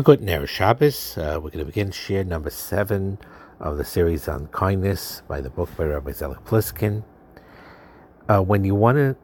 Good 0.00 0.22
Ner 0.22 0.46
Shabbos. 0.46 1.18
Uh, 1.18 1.34
we're 1.34 1.50
going 1.50 1.58
to 1.58 1.66
begin 1.66 1.90
shiur 1.90 2.26
number 2.26 2.48
seven 2.48 3.18
of 3.60 3.76
the 3.76 3.84
series 3.84 4.26
on 4.26 4.46
kindness 4.46 5.22
by 5.28 5.42
the 5.42 5.50
book 5.50 5.68
by 5.76 5.84
Rabbi 5.84 6.12
Zelig 6.12 6.42
Pliskin. 6.44 7.04
Uh, 8.26 8.40
when 8.40 8.64
you 8.64 8.74
want 8.74 8.96
to 8.96 9.14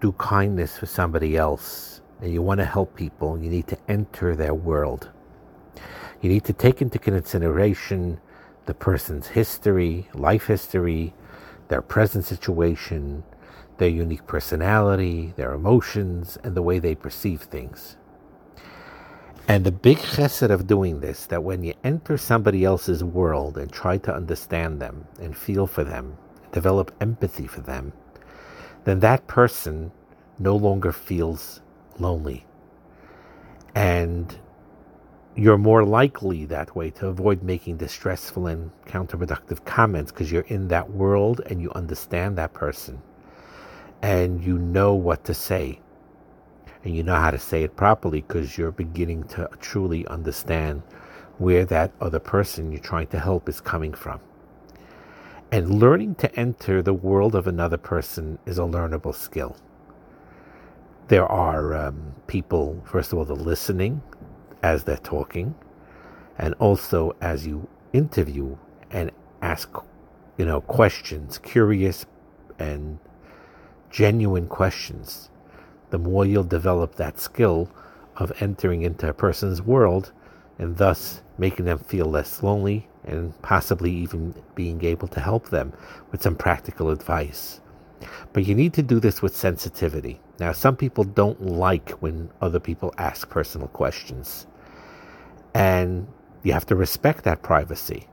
do 0.00 0.12
kindness 0.12 0.78
for 0.78 0.84
somebody 0.84 1.38
else 1.38 2.02
and 2.20 2.32
you 2.32 2.42
want 2.42 2.58
to 2.58 2.66
help 2.66 2.94
people, 2.94 3.42
you 3.42 3.48
need 3.48 3.66
to 3.66 3.78
enter 3.88 4.36
their 4.36 4.54
world. 4.54 5.10
You 6.20 6.28
need 6.28 6.44
to 6.44 6.52
take 6.52 6.82
into 6.82 6.98
consideration 6.98 8.20
the 8.66 8.74
person's 8.74 9.28
history, 9.28 10.06
life 10.12 10.46
history, 10.46 11.14
their 11.68 11.82
present 11.82 12.26
situation, 12.26 13.24
their 13.78 13.88
unique 13.88 14.26
personality, 14.26 15.32
their 15.36 15.54
emotions, 15.54 16.36
and 16.44 16.54
the 16.54 16.62
way 16.62 16.78
they 16.78 16.94
perceive 16.94 17.40
things. 17.40 17.96
And 19.48 19.64
the 19.64 19.72
big 19.72 19.98
chesed 19.98 20.50
of 20.50 20.66
doing 20.66 21.00
this, 21.00 21.26
that 21.26 21.44
when 21.44 21.62
you 21.62 21.74
enter 21.84 22.18
somebody 22.18 22.64
else's 22.64 23.04
world 23.04 23.56
and 23.56 23.70
try 23.70 23.96
to 23.98 24.14
understand 24.14 24.80
them 24.80 25.06
and 25.20 25.36
feel 25.36 25.68
for 25.68 25.84
them, 25.84 26.16
develop 26.50 26.92
empathy 27.00 27.46
for 27.46 27.60
them, 27.60 27.92
then 28.84 29.00
that 29.00 29.26
person 29.28 29.92
no 30.38 30.56
longer 30.56 30.90
feels 30.90 31.60
lonely. 31.98 32.44
And 33.74 34.36
you're 35.36 35.58
more 35.58 35.84
likely 35.84 36.46
that 36.46 36.74
way 36.74 36.90
to 36.90 37.06
avoid 37.06 37.42
making 37.42 37.76
distressful 37.76 38.46
and 38.48 38.70
counterproductive 38.86 39.64
comments 39.64 40.10
because 40.10 40.32
you're 40.32 40.42
in 40.42 40.68
that 40.68 40.90
world 40.90 41.40
and 41.46 41.60
you 41.60 41.70
understand 41.72 42.36
that 42.38 42.52
person 42.52 43.00
and 44.02 44.42
you 44.42 44.58
know 44.58 44.94
what 44.94 45.24
to 45.24 45.34
say 45.34 45.78
and 46.86 46.96
you 46.96 47.02
know 47.02 47.16
how 47.16 47.32
to 47.32 47.38
say 47.38 47.64
it 47.64 47.74
properly 47.74 48.20
because 48.20 48.56
you're 48.56 48.70
beginning 48.70 49.24
to 49.24 49.50
truly 49.58 50.06
understand 50.06 50.84
where 51.38 51.64
that 51.64 51.90
other 52.00 52.20
person 52.20 52.70
you're 52.70 52.80
trying 52.80 53.08
to 53.08 53.18
help 53.18 53.48
is 53.48 53.60
coming 53.60 53.92
from. 53.92 54.20
And 55.50 55.80
learning 55.80 56.14
to 56.16 56.32
enter 56.36 56.82
the 56.82 56.94
world 56.94 57.34
of 57.34 57.48
another 57.48 57.76
person 57.76 58.38
is 58.46 58.58
a 58.58 58.62
learnable 58.62 59.16
skill. 59.16 59.56
There 61.08 61.26
are 61.26 61.74
um, 61.74 62.14
people, 62.28 62.80
first 62.86 63.12
of 63.12 63.18
all, 63.18 63.24
the 63.24 63.34
listening 63.34 64.00
as 64.62 64.84
they're 64.84 64.96
talking, 64.96 65.56
and 66.38 66.54
also 66.60 67.16
as 67.20 67.44
you 67.44 67.66
interview 67.94 68.56
and 68.92 69.10
ask, 69.42 69.74
you 70.38 70.46
know, 70.46 70.60
questions, 70.60 71.38
curious 71.38 72.06
and 72.60 73.00
genuine 73.90 74.46
questions 74.46 75.30
the 75.90 75.98
more 75.98 76.24
you'll 76.24 76.44
develop 76.44 76.96
that 76.96 77.18
skill 77.20 77.70
of 78.16 78.32
entering 78.40 78.82
into 78.82 79.08
a 79.08 79.12
person's 79.12 79.62
world 79.62 80.12
and 80.58 80.76
thus 80.76 81.22
making 81.38 81.64
them 81.64 81.78
feel 81.78 82.06
less 82.06 82.42
lonely 82.42 82.88
and 83.04 83.40
possibly 83.42 83.92
even 83.92 84.34
being 84.54 84.84
able 84.84 85.08
to 85.08 85.20
help 85.20 85.50
them 85.50 85.72
with 86.10 86.22
some 86.22 86.34
practical 86.34 86.90
advice. 86.90 87.60
But 88.32 88.46
you 88.46 88.54
need 88.54 88.74
to 88.74 88.82
do 88.82 89.00
this 89.00 89.22
with 89.22 89.36
sensitivity. 89.36 90.20
Now, 90.38 90.52
some 90.52 90.76
people 90.76 91.04
don't 91.04 91.40
like 91.40 91.90
when 92.02 92.30
other 92.40 92.60
people 92.60 92.92
ask 92.98 93.28
personal 93.30 93.68
questions, 93.68 94.46
and 95.54 96.06
you 96.42 96.52
have 96.52 96.66
to 96.66 96.76
respect 96.76 97.24
that 97.24 97.42
privacy. 97.42 98.06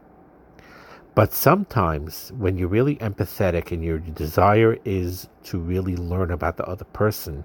But 1.15 1.31
sometimes, 1.31 2.31
when 2.37 2.57
you're 2.57 2.67
really 2.67 2.95
empathetic 2.95 3.71
and 3.71 3.83
your 3.83 3.99
desire 3.99 4.77
is 4.83 5.29
to 5.43 5.59
really 5.59 5.95
learn 5.95 6.31
about 6.31 6.57
the 6.57 6.65
other 6.65 6.85
person, 6.85 7.43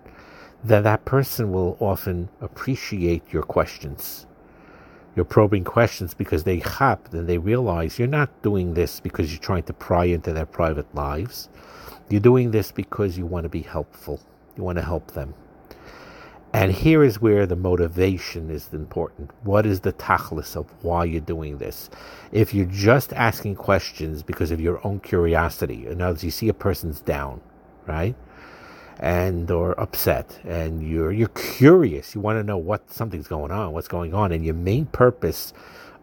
then 0.64 0.84
that 0.84 1.04
person 1.04 1.52
will 1.52 1.76
often 1.78 2.30
appreciate 2.40 3.30
your 3.30 3.42
questions, 3.42 4.26
your 5.14 5.26
probing 5.26 5.64
questions, 5.64 6.14
because 6.14 6.44
they 6.44 6.60
hap 6.60 7.12
and 7.12 7.28
they 7.28 7.36
realize 7.36 7.98
you're 7.98 8.08
not 8.08 8.42
doing 8.42 8.72
this 8.72 9.00
because 9.00 9.30
you're 9.30 9.40
trying 9.40 9.64
to 9.64 9.74
pry 9.74 10.06
into 10.06 10.32
their 10.32 10.46
private 10.46 10.92
lives. 10.94 11.50
You're 12.08 12.22
doing 12.22 12.50
this 12.50 12.72
because 12.72 13.18
you 13.18 13.26
want 13.26 13.44
to 13.44 13.50
be 13.50 13.60
helpful. 13.60 14.18
You 14.56 14.62
want 14.64 14.78
to 14.78 14.84
help 14.84 15.10
them. 15.10 15.34
And 16.54 16.72
here 16.72 17.04
is 17.04 17.20
where 17.20 17.46
the 17.46 17.56
motivation 17.56 18.50
is 18.50 18.72
important. 18.74 19.30
What 19.44 19.66
is 19.66 19.80
the 19.80 19.92
tachlis 19.94 20.56
of 20.56 20.66
why 20.82 21.04
you're 21.04 21.20
doing 21.20 21.58
this? 21.58 21.90
If 22.32 22.54
you're 22.54 22.66
just 22.66 23.12
asking 23.14 23.56
questions 23.56 24.22
because 24.22 24.50
of 24.50 24.60
your 24.60 24.84
own 24.86 25.00
curiosity, 25.00 25.86
in 25.86 26.02
other 26.02 26.12
words, 26.12 26.24
you 26.24 26.32
see 26.32 26.48
a 26.48 26.54
person's 26.54 27.00
down, 27.02 27.40
right? 27.86 28.16
and 29.00 29.50
or 29.50 29.78
upset 29.80 30.40
and 30.46 30.82
you're 30.88 31.12
you're 31.12 31.28
curious 31.28 32.14
you 32.14 32.20
want 32.20 32.38
to 32.38 32.44
know 32.44 32.58
what 32.58 32.90
something's 32.90 33.28
going 33.28 33.52
on 33.52 33.72
what's 33.72 33.88
going 33.88 34.14
on 34.14 34.32
and 34.32 34.44
your 34.44 34.54
main 34.54 34.86
purpose 34.86 35.54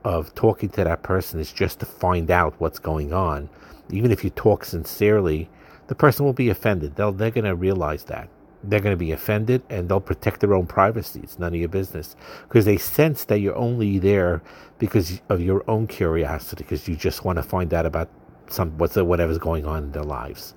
of 0.06 0.34
talking 0.36 0.70
to 0.70 0.84
that 0.84 1.04
person 1.04 1.40
is 1.40 1.52
just 1.54 1.80
to 1.80 1.86
find 1.88 2.32
out 2.32 2.56
what's 2.60 2.80
going 2.80 3.14
on 3.14 3.50
even 3.92 4.12
if 4.12 4.24
you 4.24 4.30
talk 4.32 4.66
sincerely 4.66 5.50
the 5.88 5.96
person 5.96 6.26
will 6.26 6.34
be 6.34 6.50
offended 6.50 6.96
they'll 6.96 7.12
they're 7.14 7.32
going 7.32 7.46
to 7.46 7.56
realize 7.56 8.06
that 8.06 8.30
they're 8.70 8.80
going 8.80 8.94
to 8.94 8.98
be 8.98 9.12
offended 9.12 9.64
and 9.70 9.90
they'll 9.90 10.00
protect 10.00 10.40
their 10.42 10.54
own 10.54 10.66
privacy. 10.66 11.22
It's 11.24 11.40
none 11.40 11.54
of 11.54 11.60
your 11.60 11.70
business. 11.70 12.16
Because 12.48 12.66
they 12.66 12.78
sense 12.78 13.26
that 13.26 13.40
you're 13.40 13.56
only 13.56 14.00
there 14.00 14.42
because 14.80 15.22
of 15.30 15.42
your 15.42 15.64
own 15.70 15.88
curiosity 15.88 16.64
because 16.64 16.88
you 16.88 16.96
just 16.96 17.24
want 17.24 17.38
to 17.38 17.44
find 17.44 17.74
out 17.74 17.86
about 17.86 18.10
some 18.48 18.78
what's 18.78 18.96
whatever's 18.96 19.38
going 19.38 19.66
on 19.66 19.86
in 19.86 19.92
their 19.92 20.04
lives. 20.04 20.54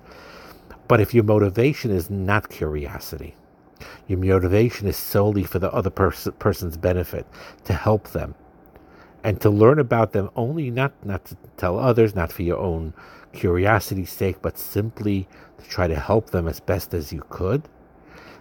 But 0.87 0.99
if 0.99 1.13
your 1.13 1.23
motivation 1.23 1.91
is 1.91 2.09
not 2.09 2.49
curiosity, 2.49 3.35
your 4.07 4.19
motivation 4.19 4.87
is 4.87 4.97
solely 4.97 5.43
for 5.43 5.59
the 5.59 5.71
other 5.71 5.89
pers- 5.89 6.27
person's 6.39 6.77
benefit, 6.77 7.25
to 7.65 7.73
help 7.73 8.09
them, 8.09 8.35
and 9.23 9.39
to 9.41 9.49
learn 9.49 9.79
about 9.79 10.11
them 10.13 10.29
only 10.35 10.71
not, 10.71 10.93
not 11.05 11.25
to 11.25 11.37
tell 11.57 11.79
others, 11.79 12.15
not 12.15 12.31
for 12.31 12.43
your 12.43 12.57
own 12.57 12.93
curiosity's 13.33 14.11
sake, 14.11 14.41
but 14.41 14.57
simply 14.57 15.27
to 15.59 15.69
try 15.69 15.87
to 15.87 15.99
help 15.99 16.31
them 16.31 16.47
as 16.47 16.59
best 16.59 16.93
as 16.93 17.13
you 17.13 17.23
could, 17.29 17.63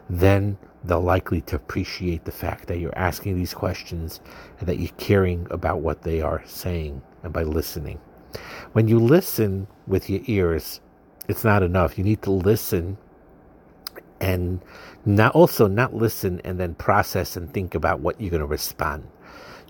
then 0.08 0.58
they're 0.84 0.98
likely 0.98 1.40
to 1.42 1.56
appreciate 1.56 2.24
the 2.24 2.32
fact 2.32 2.68
that 2.68 2.78
you're 2.78 2.96
asking 2.96 3.36
these 3.36 3.54
questions 3.54 4.20
and 4.58 4.68
that 4.68 4.78
you're 4.78 4.92
caring 4.96 5.46
about 5.50 5.80
what 5.80 6.02
they 6.02 6.20
are 6.20 6.42
saying 6.46 7.02
and 7.22 7.32
by 7.32 7.42
listening. 7.42 7.98
When 8.72 8.88
you 8.88 8.98
listen 8.98 9.66
with 9.86 10.08
your 10.08 10.20
ears, 10.26 10.80
it's 11.28 11.44
not 11.44 11.62
enough. 11.62 11.98
You 11.98 12.04
need 12.04 12.22
to 12.22 12.30
listen 12.30 12.96
and 14.20 14.60
not 15.04 15.34
also 15.34 15.66
not 15.66 15.94
listen 15.94 16.40
and 16.44 16.58
then 16.58 16.74
process 16.74 17.36
and 17.36 17.52
think 17.52 17.74
about 17.74 18.00
what 18.00 18.20
you're 18.20 18.30
going 18.30 18.40
to 18.40 18.46
respond. 18.46 19.06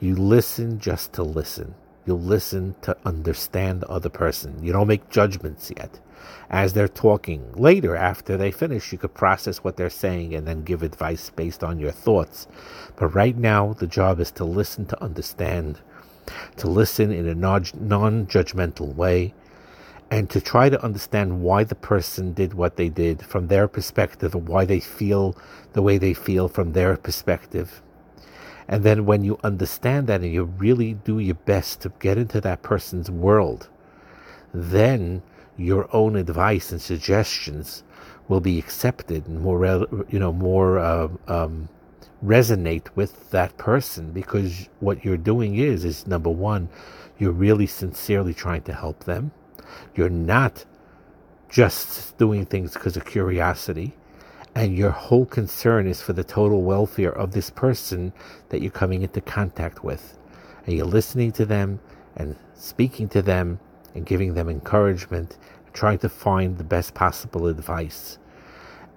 You 0.01 0.15
listen 0.15 0.79
just 0.79 1.13
to 1.15 1.23
listen. 1.23 1.75
You 2.09 2.15
listen 2.15 2.75
to 2.81 2.97
understand 3.05 3.83
the 3.83 3.89
other 3.89 4.09
person. 4.09 4.65
You 4.65 4.73
don't 4.73 4.89
make 4.89 5.11
judgments 5.11 5.71
yet. 5.77 6.01
As 6.49 6.73
they're 6.73 6.89
talking 6.89 7.53
later, 7.53 7.95
after 7.95 8.39
they 8.39 8.51
finish, 8.51 8.93
you 8.93 8.97
could 8.97 9.13
process 9.13 9.59
what 9.59 9.77
they're 9.77 9.91
saying 9.91 10.35
and 10.35 10.49
then 10.49 10.63
give 10.63 10.83
advice 10.83 11.29
based 11.29 11.63
on 11.63 11.79
your 11.79 11.91
thoughts. 11.91 12.47
But 12.97 13.09
right 13.09 13.37
now, 13.37 13.75
the 13.75 13.87
job 13.87 14.21
is 14.21 14.31
to 14.31 14.47
listen 14.47 14.87
to 14.87 15.05
understand, 15.05 15.81
to 16.57 16.67
listen 16.67 17.13
in 17.13 17.29
a 17.29 17.35
non 17.35 18.27
judgmental 18.27 18.95
way, 18.95 19.35
and 20.11 20.31
to 20.31 20.41
try 20.41 20.71
to 20.71 20.83
understand 20.83 21.43
why 21.43 21.63
the 21.63 21.75
person 21.75 22.33
did 22.33 22.55
what 22.55 22.77
they 22.77 22.89
did 22.89 23.21
from 23.21 23.49
their 23.49 23.69
perspective 23.69 24.35
and 24.35 24.49
why 24.49 24.65
they 24.65 24.81
feel 24.81 25.37
the 25.75 25.83
way 25.83 25.99
they 25.99 26.15
feel 26.15 26.49
from 26.49 26.73
their 26.73 26.97
perspective. 26.97 27.83
And 28.69 28.85
then 28.85 29.07
when 29.07 29.25
you 29.25 29.39
understand 29.43 30.07
that 30.09 30.21
and 30.21 30.33
you 30.33 30.45
really 30.45 30.95
do 30.95 31.19
your 31.19 31.35
best 31.35 31.81
to 31.83 31.93
get 32.01 32.19
into 32.19 32.41
that 32.43 32.63
person's 32.63 33.11
world, 33.11 33.69
then 34.53 35.23
your 35.57 35.89
own 35.95 36.17
advice 36.17 36.71
and 36.71 36.81
suggestions 36.81 37.83
will 38.29 38.41
be 38.41 38.59
accepted 38.59 39.27
and 39.27 39.41
more, 39.41 39.65
you 40.11 40.19
know, 40.19 40.33
more 40.33 40.79
uh, 40.79 41.09
um, 41.27 41.69
resonate 42.25 42.89
with 42.95 43.31
that 43.31 43.57
person 43.57 44.13
because 44.13 44.69
what 44.81 45.05
you're 45.05 45.17
doing 45.17 45.57
is, 45.57 45.85
is 45.85 46.07
number 46.07 46.31
one, 46.31 46.69
you're 47.19 47.33
really 47.33 47.67
sincerely 47.67 48.35
trying 48.35 48.63
to 48.63 48.73
help 48.73 49.05
them. 49.05 49.31
You're 49.95 50.11
not 50.11 50.65
just 51.49 52.17
doing 52.19 52.45
things 52.45 52.75
because 52.75 52.97
of 52.97 53.07
curiosity, 53.07 53.95
and 54.55 54.77
your 54.77 54.91
whole 54.91 55.27
concern 55.27 55.87
is 55.87 56.01
for 56.03 56.13
the 56.13 56.25
total 56.25 56.63
welfare 56.63 57.13
of 57.13 57.33
this 57.33 57.51
person 57.51 58.13
that 58.49 58.63
you're 58.63 58.71
coming 58.71 59.03
into 59.03 59.21
contact 59.21 59.85
with. 59.85 60.19
And 60.67 60.77
you're 60.77 60.87
listening 60.87 61.33
to 61.33 61.47
them 61.47 61.81
and 62.17 62.37
speaking 62.55 63.09
to 63.11 63.23
them 63.23 63.61
and 63.95 64.05
giving 64.05 64.35
them 64.35 64.49
encouragement, 64.49 65.39
trying 65.73 65.99
to 65.99 66.09
find 66.09 66.59
the 66.59 66.65
best 66.65 66.95
possible 66.95 67.47
advice. 67.47 68.19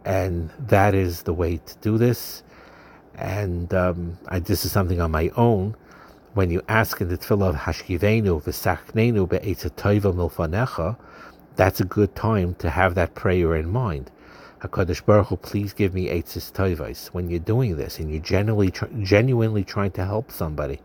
And 0.03 0.49
that 0.59 0.95
is 0.95 1.23
the 1.23 1.33
way 1.33 1.57
to 1.57 1.77
do 1.77 1.97
this. 1.97 2.43
And 3.15 3.73
um, 3.73 4.17
I, 4.29 4.39
this 4.39 4.65
is 4.65 4.71
something 4.71 4.99
on 4.99 5.11
my 5.11 5.29
own 5.35 5.75
when 6.33 6.49
you 6.49 6.61
ask 6.69 7.01
in 7.01 7.09
the 7.09 7.17
tefillah 7.17 7.49
of 7.49 7.55
Hashkivenu 7.55 8.41
v'sachnenu 8.41 9.27
be'etzatayva 9.27 10.13
milfanecha, 10.13 10.97
that's 11.55 11.81
a 11.81 11.85
good 11.85 12.15
time 12.15 12.55
to 12.55 12.69
have 12.69 12.95
that 12.95 13.15
prayer 13.15 13.55
in 13.55 13.69
mind. 13.69 14.09
HaKadosh 14.61 15.03
Baruch 15.05 15.27
Hu, 15.27 15.37
please 15.37 15.73
give 15.73 15.95
me 15.95 16.09
Eitzis 16.09 16.51
Toivos. 16.51 17.07
When 17.07 17.31
you're 17.31 17.39
doing 17.39 17.77
this 17.77 17.97
and 17.97 18.11
you're 18.11 18.21
genuinely, 18.21 18.71
genuinely 19.01 19.63
trying 19.63 19.89
to 19.91 20.05
help 20.05 20.31
somebody 20.31 20.79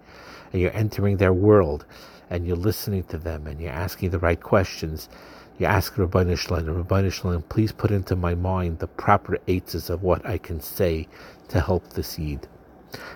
and 0.50 0.62
you're 0.62 0.75
entering 0.75 1.19
their 1.19 1.34
world 1.34 1.84
and 2.31 2.46
you're 2.46 2.56
listening 2.56 3.05
to 3.05 3.19
them 3.19 3.46
and 3.46 3.61
you're 3.61 3.70
asking 3.70 4.11
the 4.11 4.19
right 4.19 4.40
questions, 4.40 5.11
you 5.58 5.67
ask 5.67 5.94
Ribono 5.94 6.38
Shel 6.38 6.58
Olam, 6.58 6.76
Rabbi 6.76 7.08
Shalom, 7.11 7.43
please 7.43 7.70
put 7.70 7.90
into 7.90 8.17
my 8.17 8.34
mind 8.34 8.78
the 8.78 8.87
proper 8.87 9.37
eitzes 9.46 9.90
of 9.90 10.02
what 10.02 10.25
I 10.25 10.38
can 10.38 10.58
say 10.58 11.06
to 11.49 11.61
help 11.61 11.90
the 11.90 12.02
seed. 12.02 12.49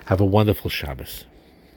Have 0.06 0.20
a 0.20 0.26
wonderful 0.26 0.68
Shabbos. 0.68 1.24